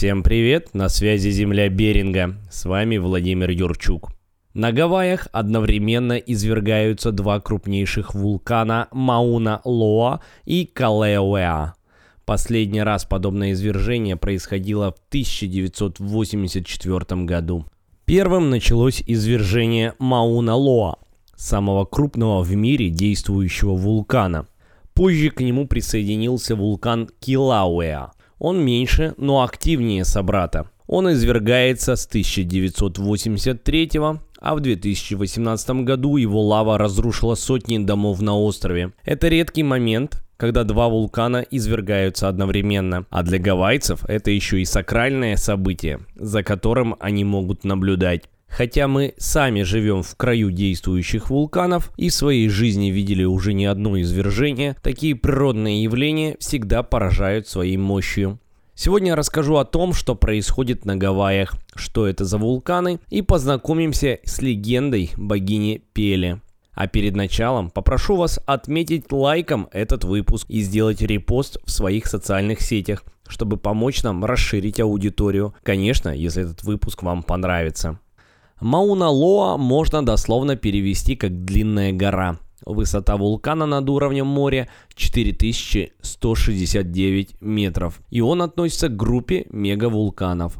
[0.00, 2.34] Всем привет, на связи Земля Беринга.
[2.50, 4.08] С вами Владимир Юрчук.
[4.54, 11.74] На Гавайях одновременно извергаются два крупнейших вулкана Мауна Лоа и Калеуэа.
[12.24, 17.66] Последний раз подобное извержение происходило в 1984 году.
[18.06, 20.96] Первым началось извержение Мауна Лоа,
[21.36, 24.46] самого крупного в мире действующего вулкана.
[24.94, 30.68] Позже к нему присоединился вулкан Килауэа– он меньше, но активнее собрата.
[30.88, 33.90] Он извергается с 1983
[34.40, 38.92] а в 2018 году его лава разрушила сотни домов на острове.
[39.04, 43.04] Это редкий момент, когда два вулкана извергаются одновременно.
[43.10, 48.24] А для гавайцев это еще и сакральное событие, за которым они могут наблюдать.
[48.50, 53.66] Хотя мы сами живем в краю действующих вулканов и в своей жизни видели уже не
[53.66, 58.38] одно извержение, такие природные явления всегда поражают своей мощью.
[58.74, 64.18] Сегодня я расскажу о том, что происходит на Гавайях, что это за вулканы, и познакомимся
[64.24, 66.40] с легендой богини Пели.
[66.72, 72.62] А перед началом попрошу вас отметить лайком этот выпуск и сделать репост в своих социальных
[72.62, 77.98] сетях, чтобы помочь нам расширить аудиторию, конечно, если этот выпуск вам понравится.
[78.60, 82.36] Мауна Лоа можно дословно перевести как «длинная гора».
[82.66, 90.58] Высота вулкана над уровнем моря 4169 метров, и он относится к группе мегавулканов.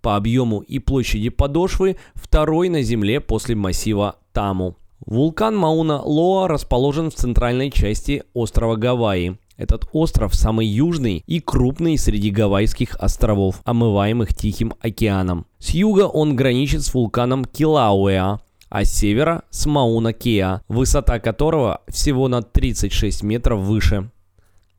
[0.00, 4.76] По объему и площади подошвы второй на Земле после массива Таму.
[5.04, 9.36] Вулкан Мауна Лоа расположен в центральной части острова Гавайи.
[9.60, 15.44] Этот остров самый южный и крупный среди Гавайских островов, омываемых Тихим океаном.
[15.58, 22.26] С юга он граничит с вулканом Килауэа, а с севера с Мауна-Кеа, высота которого всего
[22.28, 24.10] на 36 метров выше.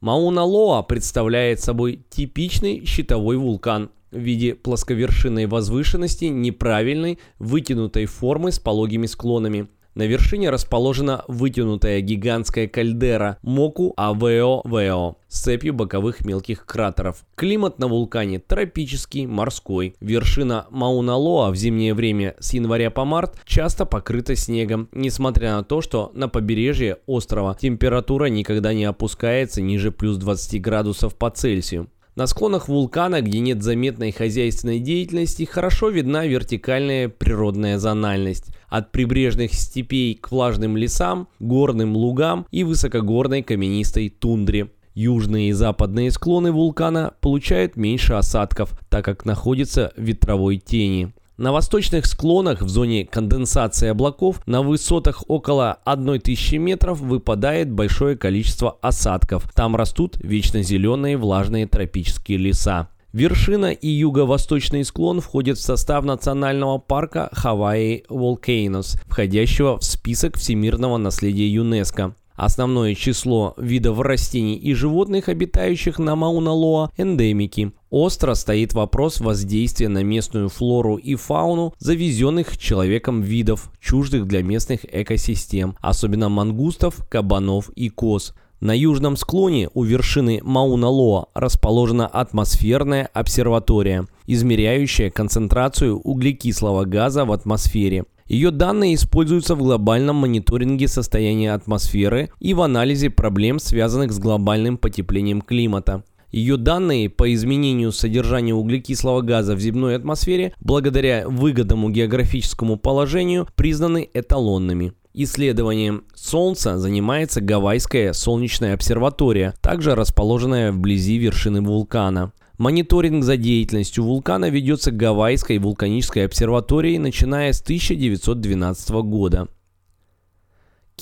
[0.01, 9.05] Мауна-Лоа представляет собой типичный щитовой вулкан в виде плосковершинной возвышенности неправильной вытянутой формы с пологими
[9.05, 17.23] склонами– на вершине расположена вытянутая гигантская кальдера Моку Авео-Вео с цепью боковых мелких кратеров.
[17.35, 19.95] Климат на вулкане тропический, морской.
[19.99, 25.81] Вершина Мауна-Лоа в зимнее время с января по март часто покрыта снегом, несмотря на то,
[25.81, 31.89] что на побережье острова температура никогда не опускается ниже плюс 20 градусов по Цельсию.
[32.21, 38.55] На склонах вулкана, где нет заметной хозяйственной деятельности, хорошо видна вертикальная природная зональность.
[38.67, 44.69] От прибрежных степей к влажным лесам, горным лугам и высокогорной каменистой тундре.
[44.93, 51.13] Южные и западные склоны вулкана получают меньше осадков, так как находятся в ветровой тени.
[51.41, 58.77] На восточных склонах в зоне конденсации облаков на высотах около 1000 метров выпадает большое количество
[58.83, 59.51] осадков.
[59.55, 62.89] Там растут вечно зеленые влажные тропические леса.
[63.11, 70.97] Вершина и юго-восточный склон входят в состав национального парка Хавайи Волкейнос, входящего в список всемирного
[70.97, 72.13] наследия ЮНЕСКо.
[72.35, 77.71] Основное число видов растений и животных, обитающих на Мауна-Лоа, эндемики.
[77.89, 84.85] Остро стоит вопрос воздействия на местную флору и фауну завезенных человеком видов, чуждых для местных
[84.91, 88.33] экосистем, особенно мангустов, кабанов и коз.
[88.61, 98.05] На южном склоне у вершины Мауна-Лоа расположена атмосферная обсерватория, измеряющая концентрацию углекислого газа в атмосфере.
[98.31, 104.77] Ее данные используются в глобальном мониторинге состояния атмосферы и в анализе проблем, связанных с глобальным
[104.77, 106.05] потеплением климата.
[106.31, 114.09] Ее данные по изменению содержания углекислого газа в земной атмосфере благодаря выгодному географическому положению признаны
[114.13, 114.93] эталонными.
[115.13, 122.31] Исследованием Солнца занимается Гавайская солнечная обсерватория, также расположенная вблизи вершины вулкана.
[122.61, 129.47] Мониторинг за деятельностью вулкана ведется Гавайской вулканической обсерваторией, начиная с 1912 года.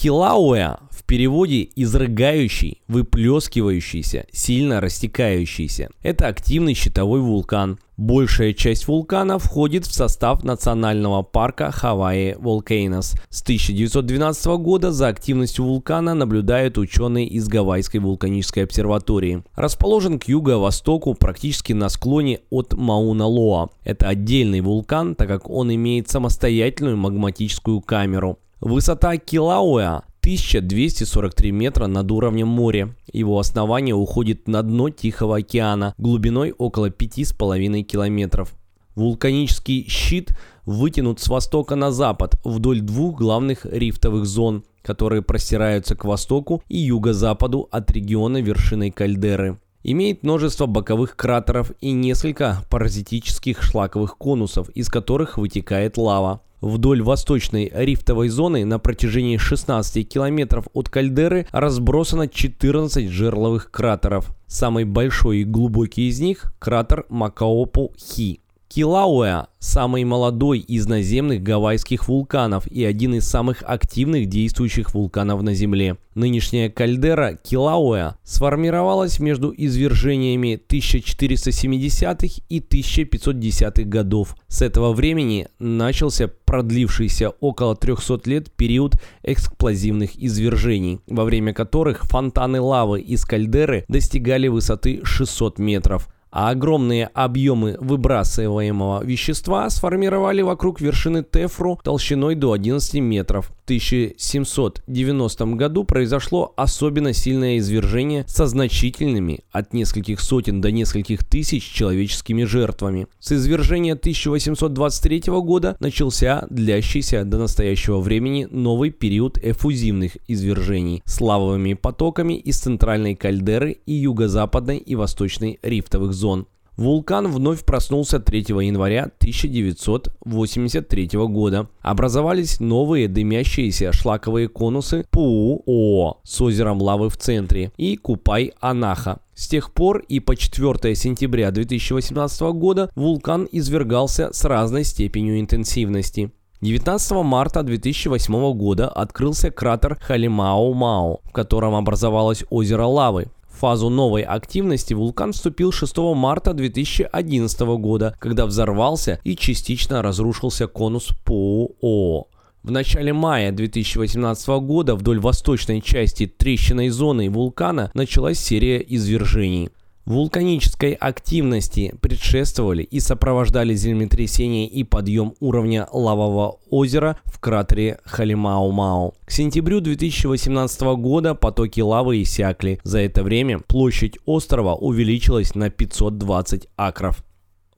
[0.02, 5.90] Килауэ в переводе изрыгающий, выплескивающийся, сильно растекающийся.
[6.02, 7.80] Это активный щитовой вулкан.
[7.98, 13.16] Большая часть вулкана входит в состав национального парка Хавайи Волкейнос.
[13.30, 19.44] С 1912 года за активностью вулкана наблюдают ученые из Гавайской вулканической обсерватории.
[19.56, 23.68] Расположен к юго-востоку практически на склоне от Мауна-Лоа.
[23.84, 28.40] Это отдельный вулкан, так как он имеет самостоятельную магматическую камеру.
[28.62, 32.94] Высота Килауэа 1243 метра над уровнем моря.
[33.14, 38.54] Его основание уходит на дно Тихого океана глубиной около 5,5 километров.
[38.96, 46.04] Вулканический щит вытянут с востока на запад вдоль двух главных рифтовых зон, которые простираются к
[46.04, 49.58] востоку и юго-западу от региона вершины кальдеры.
[49.84, 56.42] Имеет множество боковых кратеров и несколько паразитических шлаковых конусов, из которых вытекает лава.
[56.62, 64.36] Вдоль восточной рифтовой зоны на протяжении 16 километров от кальдеры разбросано 14 жерловых кратеров.
[64.48, 68.42] Самый большой и глубокий из них– кратер Макаопу-Хи.
[68.72, 75.56] Килауэа– самый молодой из наземных гавайских вулканов и один из самых активных действующих вулканов на
[75.56, 75.98] Земле.
[76.14, 84.36] Нынешняя кальдера Килауэа сформировалась между извержениями 1470-х и 1510-х годов.
[84.48, 92.62] С этого времени начался продлившийся около 300 лет период эксплозивных извержений, во время которых фонтаны
[92.62, 101.24] лавы из кальдеры достигали высоты 600 метров– а огромные объемы выбрасываемого вещества сформировали вокруг вершины
[101.24, 103.48] Тефру толщиной до 11 метров.
[103.48, 111.64] В 1790 году произошло особенно сильное извержение со значительными от нескольких сотен до нескольких тысяч
[111.64, 113.08] человеческими жертвами.
[113.20, 121.74] С извержения 1823 года начался длящийся до настоящего времени новый период эффузивных извержений с лавовыми
[121.74, 126.46] потоками из центральной кальдеры и юго-западной и восточной рифтовых зон.
[126.80, 131.68] Вулкан вновь проснулся 3 января 1983 года.
[131.82, 139.20] Образовались новые дымящиеся шлаковые конусы Пуу-О с озером лавы в центре и Купай-Анаха.
[139.36, 146.32] С тех пор и по 4 сентября 2018 года вулкан извергался с разной степенью интенсивности.
[146.62, 153.28] 19 марта 2008 года открылся кратер Халимао-Мао, в котором образовалось озеро лавы
[153.60, 161.10] фазу новой активности вулкан вступил 6 марта 2011 года, когда взорвался и частично разрушился конус
[161.26, 162.28] ПОО.
[162.64, 169.70] В начале мая 2018 года вдоль восточной части трещиной зоны вулкана началась серия извержений.
[170.06, 179.14] Вулканической активности предшествовали и сопровождали землетрясение и подъем уровня лавового озера в кратере Халимау-Мау.
[179.26, 182.80] К сентябрю 2018 года потоки лавы иссякли.
[182.84, 187.24] За это время площадь острова увеличилась на 520 акров.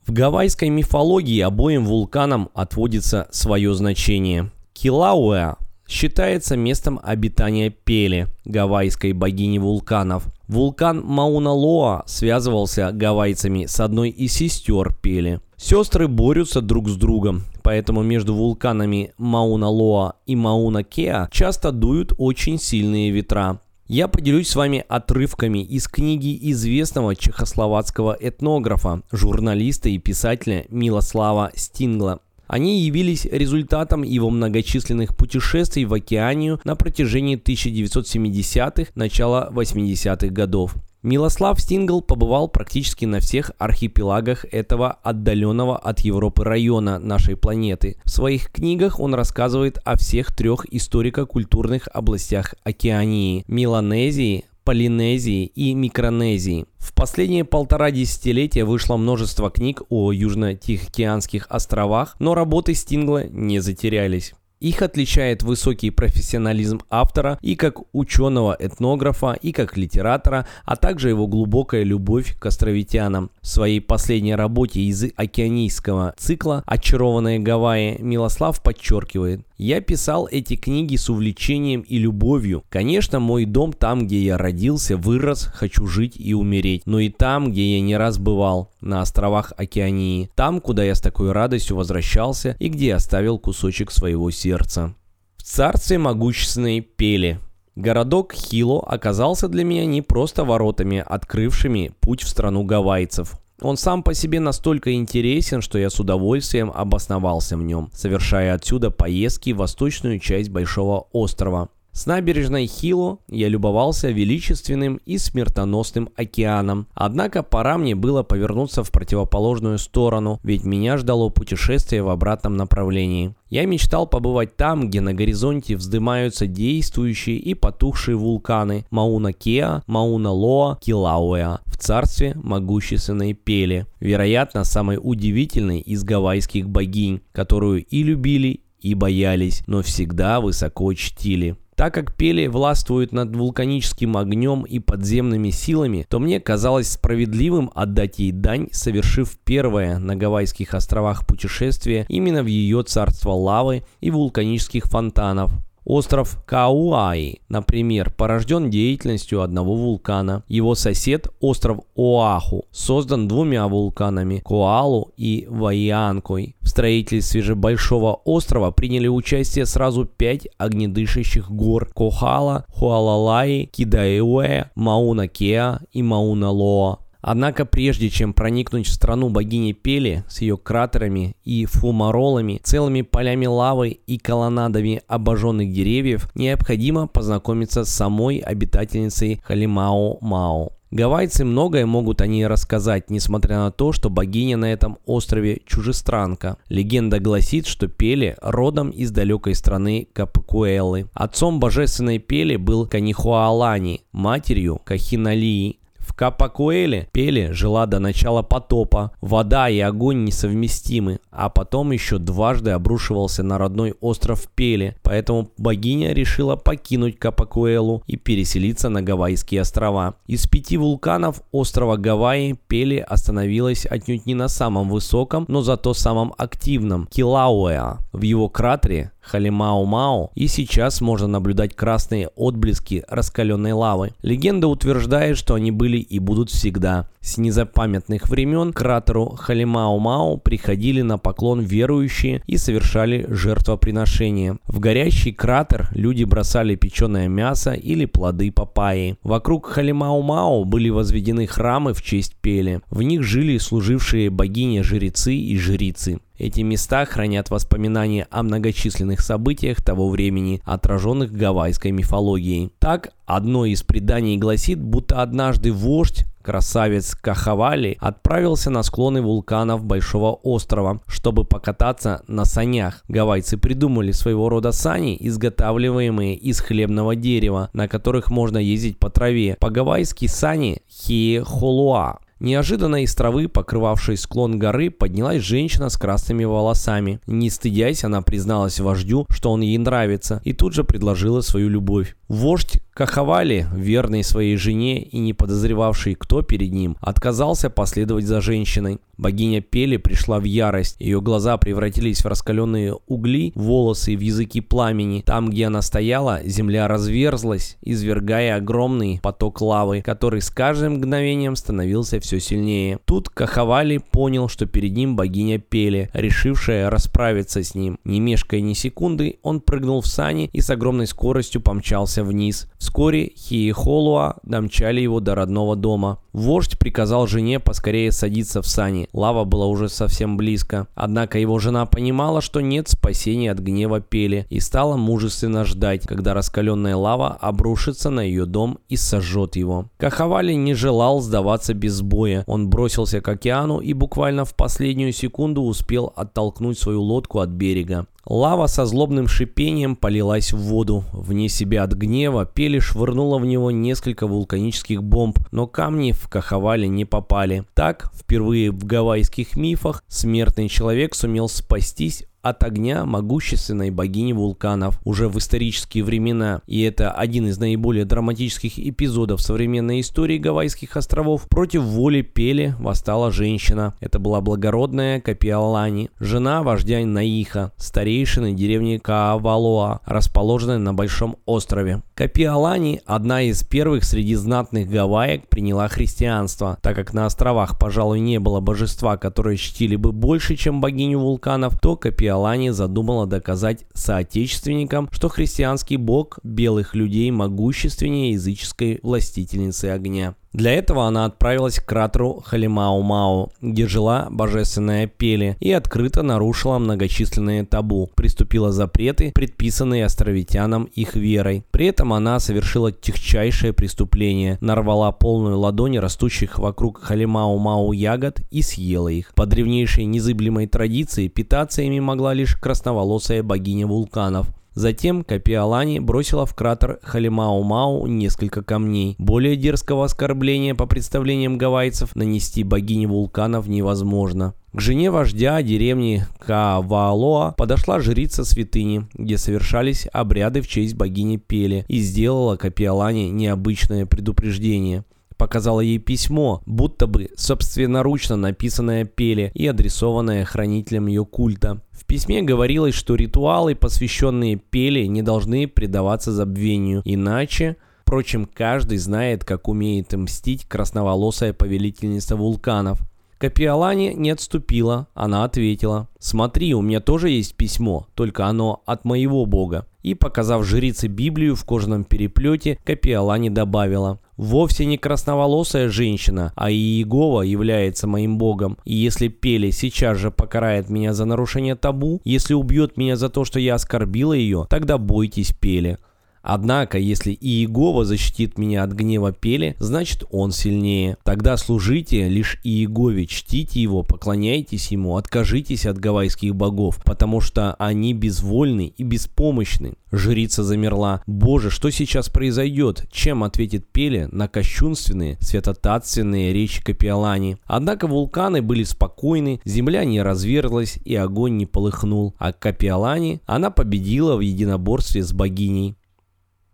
[0.06, 4.52] В гавайской мифологии обоим вулканам отводится свое значение.
[4.74, 5.58] Килауэа
[5.88, 10.26] считается местом обитания Пели, гавайской богини вулканов.
[10.52, 15.40] Вулкан Мауна-Лоа связывался гавайцами с одной из сестер Пели.
[15.56, 23.12] Сестры борются друг с другом, поэтому между вулканами Мауна-Лоа и Мауна-Кеа часто дуют очень сильные
[23.12, 23.62] ветра.
[23.88, 32.20] Я поделюсь с вами отрывками из книги известного чехословацкого этнографа, журналиста и писателя Милослава Стингла
[32.52, 40.76] они явились результатом его многочисленных путешествий в Океанию на протяжении 1970-х, начала 80-х годов.
[41.02, 47.96] Милослав Стингл побывал практически на всех архипелагах этого отдаленного от Европы района нашей планеты.
[48.04, 56.66] В своих книгах он рассказывает о всех трех историко-культурных областях Океании– Меланезии, Полинезии и Микронезии.
[56.78, 64.34] В последние полтора десятилетия вышло множество книг о Южно-Тихоокеанских островах, но работы Стингла не затерялись.
[64.62, 71.82] Их отличает высокий профессионализм автора и как ученого-этнографа, и как литератора, а также его глубокая
[71.82, 73.32] любовь к островитянам.
[73.42, 80.96] В своей последней работе из океанийского цикла «Очарованные Гавайи» Милослав подчеркивает, я писал эти книги
[80.96, 82.64] с увлечением и любовью.
[82.70, 86.82] Конечно, мой дом там, где я родился, вырос, хочу жить и умереть.
[86.88, 90.32] Но и там, где я не раз бывал, на островах Океании.
[90.34, 94.96] Там, куда я с такой радостью возвращался и где оставил кусочек своего сердца.
[95.38, 97.38] В царстве могущественной пели.
[97.76, 103.40] Городок Хило оказался для меня не просто воротами, открывшими путь в страну гавайцев.
[103.62, 108.90] Он сам по себе настолько интересен, что я с удовольствием обосновался в нем, совершая отсюда
[108.90, 111.70] поездки в восточную часть Большого острова.
[111.94, 116.88] С набережной Хило я любовался величественным и смертоносным океаном.
[116.94, 123.36] Однако пора мне было повернуться в противоположную сторону, ведь меня ждало путешествие в обратном направлении.
[123.50, 131.60] Я мечтал побывать там, где на горизонте вздымаются действующие и потухшие вулканы Мауна-Кеа, Мауна-Лоа, Килауэа
[131.66, 139.64] в царстве могущественной Пели, вероятно, самой удивительной из гавайских богинь, которую и любили, и боялись,
[139.68, 141.56] но всегда высоко чтили.
[141.76, 148.20] Так как Пели властвует над вулканическим огнем и подземными силами, то мне казалось справедливым отдать
[148.20, 154.86] ей дань, совершив первое на Гавайских островах путешествие именно в ее царство лавы и вулканических
[154.86, 155.52] фонтанов.
[155.92, 160.46] Остров Кауаи, например, порожден деятельностью одного вулкана.
[160.48, 166.56] Его сосед, остров Оаху, создан двумя вулканами– Коалу и Ваианкой.
[166.62, 175.82] В строительстве же Большого острова приняли участие сразу пять огнедышащих гор– Кохала, Хуалалаи, Кидаэуэ, Мауна-Кеа
[175.92, 177.00] и Мауна-Лоа.
[177.22, 183.46] Однако прежде чем проникнуть в страну богини Пели с ее кратерами и фумаролами, целыми полями
[183.46, 190.72] лавы и колоннадами обожженных деревьев, необходимо познакомиться с самой обитательницей Халимао-Мао.
[190.92, 196.58] Гавайцы многое могут о ней рассказать, несмотря на то, что богиня на этом острове чужестранка.
[196.68, 201.10] Легенда гласит, что Пели родом из далекой страны Капакуэлы.
[201.14, 205.81] Отцом божественной Пели был Канихуалани, матерью Кахиналии.
[206.22, 209.12] В Капакуэле Пели жила до начала потопа.
[209.22, 216.14] Вода и огонь несовместимы, а потом еще дважды обрушивался на родной остров Пели, поэтому богиня
[216.14, 220.14] решила покинуть Капакуэлу и переселиться на Гавайские острова.
[220.28, 226.36] Из пяти вулканов острова Гавайи Пели остановилась отнюдь не на самом высоком, но зато самом
[226.38, 227.98] активном– Килауэа.
[228.14, 234.14] В его кратере Халимау-Мау, и сейчас можно наблюдать красные отблески раскаленной лавы.
[234.22, 237.08] Легенда утверждает, что они были и будут всегда.
[237.22, 244.58] С незапамятных времен к кратеру Халимау-Мау приходили на поклон верующие и совершали жертвоприношения.
[244.66, 249.18] В горящий кратер люди бросали печеное мясо или плоды папайи.
[249.24, 252.82] Вокруг Халимау-Мау были возведены храмы в честь Пели.
[252.90, 256.20] В них жили служившие богине жрецы и жрицы.
[256.40, 262.72] Эти места хранят воспоминания о многочисленных событиях того времени, отраженных гавайской мифологией.
[262.80, 270.34] Так, одно из преданий гласит, будто однажды вождь Красавец Кахавали отправился на склоны вулканов Большого
[270.44, 273.04] острова, чтобы покататься на санях.
[273.08, 279.58] Гавайцы придумали своего рода сани, изготавливаемые из хлебного дерева, на которых можно ездить по траве.
[279.60, 282.20] По-гавайски сани хиехолуа.
[282.42, 287.20] Неожиданно из травы, покрывавшей склон горы, поднялась женщина с красными волосами.
[287.28, 292.16] Не стыдясь, она призналась вождю, что он ей нравится, и тут же предложила свою любовь.
[292.28, 299.00] Вождь Кахавали, верный своей жене и не подозревавший, кто перед ним, отказался последовать за женщиной.
[299.22, 300.96] Богиня Пели пришла в ярость.
[301.00, 305.22] Ее глаза превратились в раскаленные угли, волосы в языки пламени.
[305.24, 312.20] Там, где она стояла, земля разверзлась, извергая огромный поток лавы, который с каждым мгновением становился
[312.20, 312.98] все сильнее.
[313.06, 318.00] Тут Кахавали понял, что перед ним богиня Пели, решившая расправиться с ним.
[318.04, 322.68] Не мешкая ни секунды, он прыгнул в сани и с огромной скоростью помчался вниз.
[322.82, 326.18] Вскоре Хиехолуа домчали его до родного дома.
[326.34, 329.08] Вождь приказал жене поскорее садиться в сани.
[329.14, 330.88] Лава была уже совсем близко.
[330.96, 336.34] Однако его жена понимала, что нет спасения от гнева Пели и стала мужественно ждать, когда
[336.34, 339.86] раскаленная лава обрушится на ее дом и сожжет его.
[339.98, 342.44] Кахавали не желал сдаваться без боя.
[342.48, 348.08] Он бросился к океану и буквально в последнюю секунду успел оттолкнуть свою лодку от берега.
[348.26, 351.04] Лава со злобным шипением полилась в воду.
[351.12, 356.88] Вне себя от гнева Пели швырнула в него несколько вулканических бомб, но камни в Кахавале
[356.88, 357.66] не попали.
[357.74, 365.30] Так, впервые в гавайских мифах, смертный человек сумел спастись от огня могущественной богини вулканов уже
[365.30, 371.84] в исторические времена, и это один из наиболее драматических эпизодов современной истории Гавайских островов, против
[371.84, 373.96] воли Пели восстала женщина.
[374.00, 382.02] Это была благородная Капиалани, жена вождя Наиха, старейшины деревни Каавалоа, расположенной на Большом острове.
[382.16, 388.40] Капиалани, одна из первых среди знатных гавайек, приняла христианство, так как на островах, пожалуй, не
[388.40, 395.10] было божества, которое чтили бы больше, чем богиню вулканов, то Капиалани Иолани задумала доказать соотечественникам,
[395.12, 400.36] что христианский бог белых людей могущественнее языческой властительницы огня.
[400.54, 407.66] Для этого она отправилась к кратеру Халимау-Мау, где жила божественная Пели, и открыто нарушила многочисленные
[407.66, 411.64] табу, приступила запреты, предписанные островитянам их верой.
[411.72, 419.08] При этом она совершила техчайшее преступление, нарвала полную ладонь растущих вокруг Халимау-Мау ягод и съела
[419.08, 419.34] их.
[419.36, 424.48] По древнейшей незыблемой традиции питаться ими могла лишь красноволосая богиня вулканов.
[424.74, 429.16] Затем Капиалани бросила в кратер Халимау-Мау несколько камней.
[429.18, 434.54] Более дерзкого оскорбления по представлениям гавайцев нанести богине вулканов невозможно.
[434.72, 441.84] К жене вождя деревни Кавалоа подошла жрица святыни, где совершались обряды в честь богини Пели,
[441.90, 445.04] и сделала Капиалане необычное предупреждение–
[445.42, 451.82] показала ей письмо, будто бы собственноручно написанное Пеле и адресованное хранителям ее культа.
[451.90, 457.78] В письме говорилось, что ритуалы, посвященные Пеле, не должны предаваться забвению, иначе...
[458.04, 463.00] Впрочем, каждый знает, как умеет мстить красноволосая повелительница вулканов.
[463.40, 466.08] Капиолани не отступила, она ответила.
[466.20, 469.88] «Смотри, у меня тоже есть письмо, только оно от моего бога».
[470.04, 474.20] И, показав жрице Библию в кожаном переплете, Капиолани добавила.
[474.38, 478.78] «Вовсе не красноволосая женщина, а Иегова является моим богом.
[478.86, 483.46] И если Пели сейчас же покарает меня за нарушение табу, если убьет меня за то,
[483.46, 485.98] что я оскорбила ее, тогда бойтесь Пели».
[486.42, 491.18] Однако, если Иегова защитит меня от гнева Пели, значит он сильнее.
[491.24, 498.14] Тогда служите лишь Иегове, чтите его, поклоняйтесь ему, откажитесь от гавайских богов, потому что они
[498.14, 499.94] безвольны и беспомощны.
[500.12, 501.22] Жрица замерла.
[501.26, 503.06] Боже, что сейчас произойдет?
[503.12, 507.58] Чем ответит Пеле на кощунственные, святотатственные речи Капиолани?
[507.66, 514.36] Однако вулканы были спокойны, земля не разверзлась и огонь не полыхнул, а Капиолани она победила
[514.36, 515.96] в единоборстве с богиней.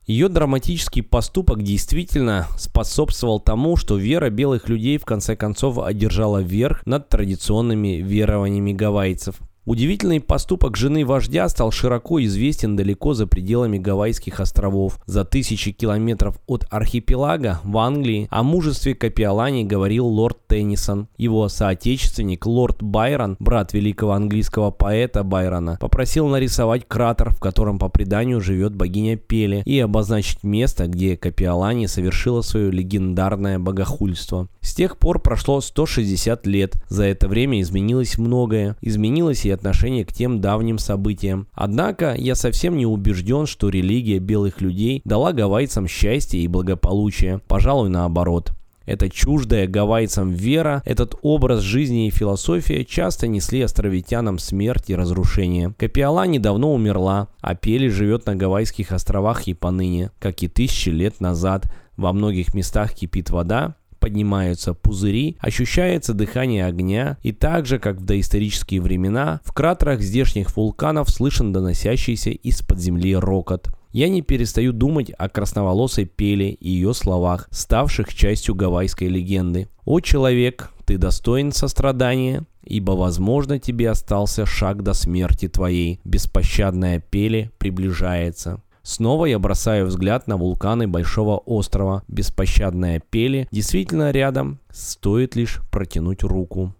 [0.07, 6.85] Ее драматический поступок действительно способствовал тому, что вера белых людей в конце концов одержала верх
[6.85, 9.35] над традиционными верованиями гавайцев.
[9.67, 14.97] Удивительный поступок жены вождя стал широко известен далеко за пределами Гавайских островов.
[15.07, 21.09] За тысячи километров от архипелага в Англии о мужестве Капиолани говорил лорд Теннисон.
[21.17, 27.89] Его соотечественник лорд Байрон, брат великого английского поэта Байрона, попросил нарисовать кратер, в котором по
[27.89, 34.47] преданию живет богиня Пеле, и обозначить место, где Капиолани совершила свое легендарное богохульство.
[34.61, 36.81] С тех пор прошло 160 лет.
[36.87, 38.77] За это время изменилось многое.
[38.81, 41.47] Изменилось и отношение к тем давним событиям.
[41.53, 47.41] Однако я совсем не убежден, что религия белых людей дала гавайцам счастье и благополучие.
[47.47, 48.53] Пожалуй, наоборот.
[48.87, 55.73] Эта чуждая гавайцам вера, этот образ жизни и философия часто несли островитянам смерть и разрушение.
[55.77, 61.19] Капиала недавно умерла, а Пели живет на Гавайских островах и поныне, как и тысячи лет
[61.19, 61.69] назад.
[61.97, 68.05] Во многих местах кипит вода, поднимаются пузыри, ощущается дыхание огня, и так же, как в
[68.05, 73.69] доисторические времена, в кратерах здешних вулканов слышен доносящийся из-под земли рокот.
[73.91, 79.69] Я не перестаю думать о красноволосой пеле и ее словах, ставших частью гавайской легенды.
[79.85, 85.99] «О человек, ты достоин сострадания, ибо, возможно, тебе остался шаг до смерти твоей.
[86.03, 88.61] Беспощадная пеле приближается».
[88.87, 92.03] Снова я бросаю взгляд на вулканы Большого острова.
[92.07, 96.73] Беспощадная пели действительно рядом, стоит лишь протянуть руку.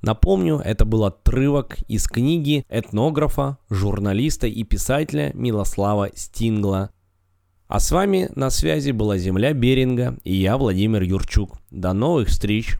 [0.00, 6.90] Напомню, это был отрывок из книги этнографа, журналиста и писателя Милослава Стингла.
[7.66, 11.58] А с вами на связи была Земля Беринга и я, Владимир Юрчук.
[11.72, 12.78] До новых встреч!